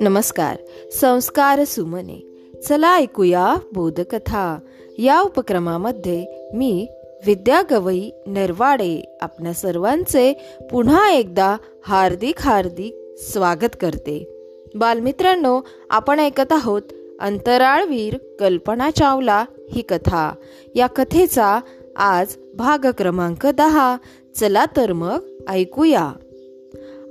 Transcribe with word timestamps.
नमस्कार 0.00 0.56
संस्कार 0.92 1.64
सुमने. 1.64 2.22
चला 2.68 2.96
ऐकूया 2.96 3.56
बोधकथा. 3.72 4.58
या 4.98 5.20
उपक्रमामध्ये 5.20 6.50
मी 6.54 6.88
विद्या 7.26 7.62
गवई 7.70 8.10
नरवाडे 8.26 9.18
आपल्या 9.20 9.52
सर्वांचे 9.52 10.32
पुन्हा 10.70 11.12
एकदा 11.12 11.56
हार्दिक 11.84 12.34
हार्दिक 12.40 12.96
स्वागत 13.18 13.76
करते. 13.80 14.28
बालमित्रांनो 14.74 15.60
आपण 15.90 16.20
ऐकत 16.20 16.52
आहोत 16.52 16.82
अंतराळवीर 17.20 18.16
कल्पना 18.40 18.90
चावला 18.90 19.44
ही 19.70 19.82
कथा. 19.82 20.34
या 20.74 20.86
कथेचा 20.86 21.60
आज 22.02 22.36
भाग 22.54 22.86
क्रमांक 22.98 23.46
दहा. 23.46 23.96
चला 24.36 24.64
तर 24.76 24.92
मग 24.92 25.18
ऐकूया. 25.48 26.12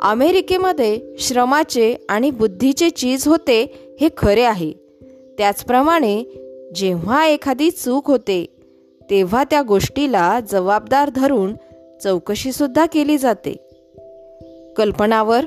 अमेरिकेमध्ये 0.01 1.01
श्रमाचे 1.19 2.05
आणि 2.09 2.31
बुद्धीचे 2.31 2.89
चीज 2.89 3.27
होते 3.27 3.87
हे 4.01 4.09
खरे 4.17 4.43
आहे. 4.43 4.73
त्याचप्रमाणे 5.37 6.23
जेव्हा 6.75 7.25
एखादी 7.27 7.71
चूक 7.71 8.07
होते 8.07 8.45
तेव्हा 9.09 9.43
त्या 9.43 9.61
गोष्टीला 9.61 10.39
जबाबदार 10.49 11.09
धरून 11.15 11.53
चौकशीसुद्धा 12.03 12.85
केली 12.85 13.17
जाते. 13.17 13.55
कल्पनावर 14.77 15.45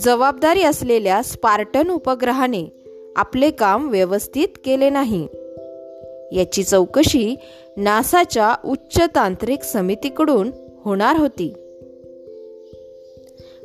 जबाबदारी 0.00 0.62
असलेल्या 0.62 1.22
स्पार्टन 1.22 1.90
उपग्रहाने 1.90 2.84
आपले 3.16 3.50
काम 3.50 3.88
व्यवस्थित 3.88 4.48
केले 4.64 4.90
नाही. 4.90 5.28
याची 6.34 6.64
चौकशी 6.64 7.36
नासाच्या 7.76 8.54
उच्च 8.64 9.00
तांत्रिक 9.00 9.62
समितीकडून 9.62 10.50
होणार 10.84 11.16
होती. 11.16 11.52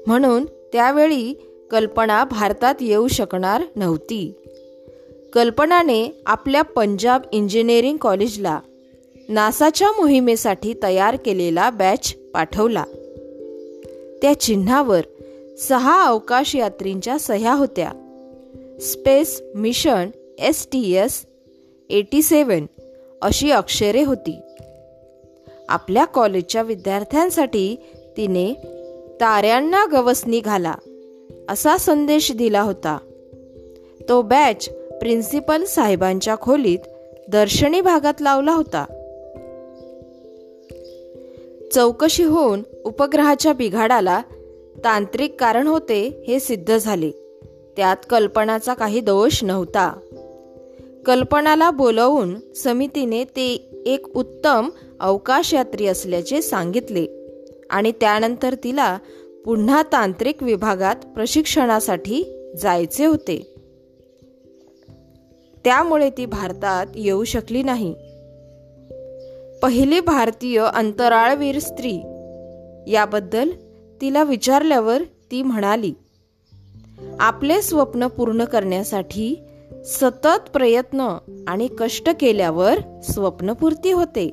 म्हणून 0.08 0.46
त्यावेळी 0.46 1.34
कल्पना 1.72 2.24
भारतात 2.24 2.76
येऊ 2.82 3.08
शकणार 3.08 3.62
नव्हती. 3.76 4.34
कल्पनाने 5.34 6.22
आपल्या 6.26 6.62
पंजाब 6.62 7.22
इंजिनिअरिंग 7.32 7.98
कॉलेजला 7.98 8.60
नासाच्या 9.30 9.92
मोहिमेसाठी 9.92 10.74
तयार 10.84 11.16
केलेला 11.16 11.70
बॅच 11.70 12.16
पाठवला. 12.34 12.84
त्या 14.22 14.40
चिन्हावर 14.40 15.02
सहा 15.60 16.06
अवकाश 16.06 16.56
यात्रींच्या 16.56 17.20
सह्या 17.20 17.54
होत्या. 17.54 17.92
Space 18.82 19.42
mission 19.56 20.10
S 20.40 20.68
T 20.72 20.94
S 20.94 21.26
eighty 21.90 22.22
seven 22.22 22.66
अशी 23.22 23.52
अक्षरे 23.52 24.04
होती. 24.04 24.40
आपल्या 25.70 26.06
कॉलेजच्या 26.06 26.62
विद्यार्थ्यांसाठी 26.62 27.76
तिने 28.18 28.54
ताऱ्यांना 29.22 29.86
गवसनी 29.92 30.40
घाला 30.40 30.74
असा 31.50 31.78
संदेश 31.78 32.32
दिला 32.32 32.62
होता. 32.62 32.98
तो 34.10 34.22
बॅच 34.22 34.70
प्रिन्सिपल 34.70 35.64
साहेबांच्या 35.64 36.36
खोलीत 36.42 36.80
दर्शनी 37.30 37.82
भागात 37.82 38.22
लावला 38.22 38.52
होता. 38.52 38.86
चौकशी 41.74 42.24
होऊन 42.24 42.64
उपग्रहाच्या 42.86 43.54
बिघाडाला 43.54 44.22
तांत्रिक 44.84 45.36
कारण 45.40 45.68
होते 45.68 46.24
हे 46.28 46.40
सिद्ध 46.40 46.78
झाले. 46.78 47.12
त्यात 47.78 47.98
कल्पनाचा 48.10 48.74
काही 48.74 49.02
दोष 49.02 49.44
नव्हता. 49.44 50.00
कल्पनाला 51.10 51.72
बोलवून 51.72 52.54
समितीने 52.56 53.24
ते 53.24 53.72
एक 53.86 54.18
उत्तम 54.18 54.70
अवकाशयात्री 55.00 55.88
असल्याचे 55.88 56.42
सांगितले. 56.42 57.06
आणि 57.70 57.92
त्यानंतर 57.92 58.56
तिला 58.64 58.98
पुन्हा 59.46 59.84
तांत्रिक 59.84 60.44
विभागात 60.44 60.96
प्रशिक्षणासाठी 60.96 62.24
जायचे 62.62 63.06
होते. 63.06 63.54
त्यामुळे 65.64 66.10
ती 66.10 66.26
भारतात 66.26 66.86
येऊ 66.96 67.24
शकली 67.24 67.64
नाही. 67.64 67.94
पहिली 69.62 70.00
भारतीय 70.00 70.66
अंतराळवीर 70.74 71.60
स्त्री 71.60 71.96
याबद्दल 72.92 73.50
तिला 74.02 74.24
विचारल्यावर 74.24 75.04
ती 75.32 75.42
म्हणाली 75.42 75.94
आपले 77.20 77.62
स्वप्न 77.62 78.08
पूर्ण 78.08 78.46
करण्यासाठी 78.46 79.36
सतत 79.86 80.50
प्रयत्न 80.54 81.18
आणि 81.48 81.68
कष्ट 81.80 82.10
केल्यावर 82.20 82.80
स्वप्नपूर्ती 83.04 83.92
होते. 83.92 84.30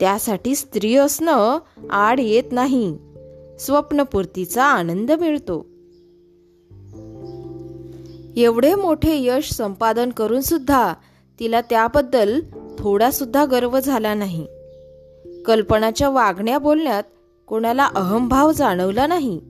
त्यासाठी 0.00 0.54
स्त्री 0.54 0.96
असणं 0.96 1.58
आड 1.90 2.20
येत 2.20 2.44
नाही. 2.52 2.98
स्वप्नपूर्तीचा 3.60 4.64
आनंद 4.64 5.12
मिळतो. 5.12 5.66
एवढे 8.36 8.74
मोठे 8.74 9.26
यश 9.26 9.50
संपादन 9.50 10.10
करून 10.10 10.40
सुद्धा 10.40 10.94
तिला 11.40 11.60
त्याबद्दल 11.60 12.40
थोडा 12.78 13.10
सुद्धा 13.10 13.44
गर्व 13.44 13.80
झाला 13.80 14.14
नाही. 14.14 14.46
कल्पनाच्या 15.46 16.08
वागण्या 16.08 16.58
बोलण्यात 16.58 17.02
कोणाला 17.46 17.88
अहमभाव 17.94 18.52
जाणवला 18.52 19.06
नाही. 19.06 19.40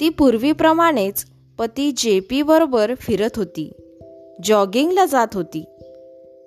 ती 0.00 0.08
पूर्वीप्रमाणेच 0.08 1.26
पती 1.58 1.92
जे 1.96 2.20
पी 2.20 2.42
बरोबर 2.42 2.94
फिरत 3.00 3.30
होती. 3.36 3.72
जॉगिंगला 4.44 5.04
जात 5.04 5.28
होती. 5.34 5.64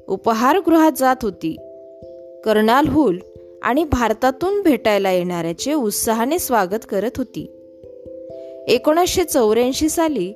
उपहारगृहात 0.08 0.92
जात 0.98 1.16
होती. 1.22 1.56
कर्नाल 2.46 2.88
हुल 2.88 3.20
आणि 3.62 3.84
भारतातून 3.84 4.62
भेटायला 4.62 5.12
येणाऱ्याचे 5.12 5.74
उत्साहाने 5.74 6.40
स्वागत 6.40 6.86
करत 6.90 7.12
होती. 7.18 7.52
एकोणीसशे 8.68 9.24
चौऱ्याऐंशी 9.24 9.90
साली 9.90 10.34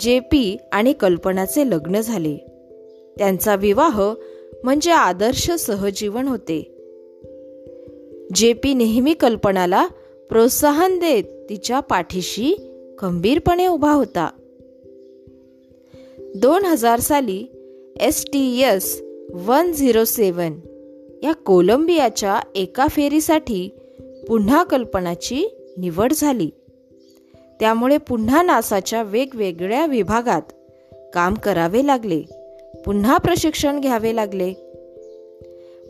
जे 0.00 0.20
पी 0.20 0.56
आणि 0.72 0.92
कल्पनाचे 0.92 1.70
लग्न 1.70 2.00
झाले. 2.00 2.36
त्यांचा 3.18 3.54
विवाह 3.54 4.12
म्हणजे 4.64 4.90
आदर्श 4.90 5.50
सहजीवन 5.50 6.28
होते. 6.28 6.74
जे 8.34 8.52
पी 8.52 8.74
नेहमी 8.74 9.14
कल्पनाला 9.14 9.86
प्रोत्साहन 10.28 10.98
देत 10.98 11.24
तिच्या 11.24 11.80
पाठीशी 11.80 12.67
खंबीरपणे 12.98 13.66
उभा 13.66 13.92
होता. 13.92 14.30
दोन 16.36 16.64
हजार 16.64 17.00
साली 17.00 17.44
S 18.00 18.24
T 18.26 18.60
S 18.60 19.02
one 19.34 19.72
zero 19.72 20.04
seven 20.04 20.52
या 21.22 21.32
कोलंबियाच्या 21.32 22.40
एका 22.54 22.86
फेरीसाठी 22.90 23.68
पुन्हा 24.28 24.62
कल्पनाची 24.62 25.46
निवड 25.78 26.12
झाली. 26.12 26.50
त्यामुळे 27.60 27.98
पुन्हा 27.98 28.42
नासाच्या 28.42 29.02
वेगवेगळ्या 29.02 29.86
विभागात 29.86 30.42
काम 31.14 31.34
करावे 31.34 31.86
लागले 31.86 32.22
पुन्हा 32.86 33.18
प्रशिक्षण 33.18 33.80
घ्यावे 33.80 34.16
लागले. 34.16 34.52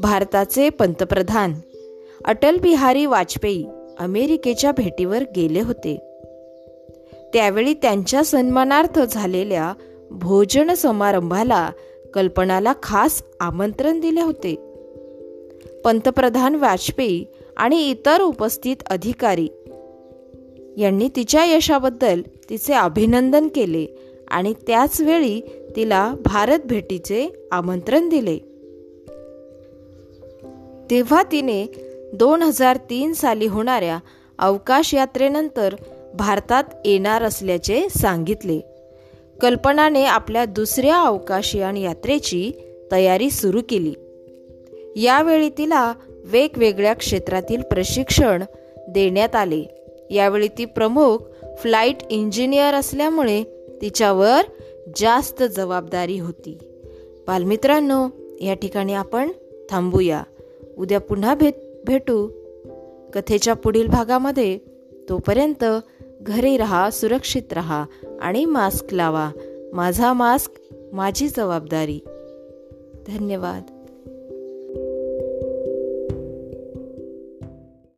भारताचे 0.01 0.69
पंतप्रधान 0.69 1.55
अटल 2.25 2.57
बिहारी 2.57 3.07
वाजपेयी 3.07 3.67
अमेरिकेच्या 3.99 4.73
भेटीवर 4.73 5.23
गेले 5.37 5.61
होते. 5.61 6.08
त्यावेळी 7.33 7.75
त्यांच्या 7.75 8.25
सन्मानार्थ 8.25 9.01
झालेल्या 9.01 9.73
भोजन 10.11 10.75
समारंभाला 10.75 11.71
कल्पनाला 12.15 12.73
खास 12.83 13.23
आमंत्रण 13.41 14.01
दिले 14.01 14.21
होते. 14.21 14.55
पंतप्रधान 15.85 16.55
वाजपेयी 16.55 17.25
आणि 17.57 17.91
इतर 17.91 18.21
उपस्थित 18.21 18.77
अधिकारी 18.91 19.49
यांनी 20.77 21.09
तिच्या 21.17 21.45
यशाबद्दल 21.45 22.23
तिचे 22.51 22.73
अभिनंदन 22.75 23.49
केले 23.49 23.87
आणि 24.29 24.55
त्याच 24.67 25.01
वेळी 25.01 25.41
तिला 25.77 26.15
भारत 26.25 26.59
भेटीचे 26.65 27.49
आमंत्रण 27.53 28.09
दिले. 28.09 28.39
तेव्हा 30.91 31.23
तिने 31.23 31.67
दोन 32.15 32.43
हजार 32.43 32.77
तीन 32.91 33.13
साली 33.13 33.47
होणाऱ्या 33.47 33.99
अवकाश 34.39 34.95
यात्रेनंतर 34.95 35.75
भारतात 36.15 36.65
येणार 36.85 37.23
असल्याचे 37.23 37.89
सांगितले. 37.89 38.61
कल्पनाने 39.41 40.05
आपल्या 40.05 40.45
दुसऱ्या 40.45 40.97
अवकाशयान 40.97 41.77
यात्रेची 41.77 42.53
तयारी 42.93 43.31
सुरू 43.31 43.61
केली. 43.69 43.95
यावेळी 44.97 45.51
तिला 45.59 45.95
वेगवेगळ्या 46.25 46.95
क्षेत्रातील 46.95 47.63
प्रशिक्षण 47.63 48.43
देण्यात 48.89 49.37
आले. 49.37 49.65
यावेळी 50.11 50.49
ती 50.49 50.65
प्रमुख 50.65 51.19
फ्लाईट 51.59 51.97
इंजिनियर 52.11 52.75
असल्यामुळे 52.75 53.45
तिच्यावर 53.83 54.41
जास्त 54.97 55.43
जबाबदारी 55.43 56.19
होती. 56.19 56.59
बालमित्रांनो 57.27 58.09
या 58.41 58.55
ठिकाणी 58.55 58.95
आपण 58.95 59.33
थांबूया. 59.71 60.23
उद्या 60.79 61.01
पुन्हा 61.01 61.35
भेट 61.35 61.55
भेटू. 61.87 62.29
कथेच्या 63.15 63.55
पुढील 63.55 63.87
भागामध्ये 63.87 64.59
तोपर्यंत 65.09 65.65
घरी 66.21 66.57
राहा 66.57 66.91
सुरक्षित 66.91 67.53
राहा 67.53 67.85
आणि 68.21 68.45
मास्क 68.45 68.95
लावा. 68.95 69.31
माझा 69.73 70.13
मास्क 70.13 70.75
माझी 70.93 71.29
जबाबदारी. 71.29 72.01
धन्यवाद. 73.07 73.78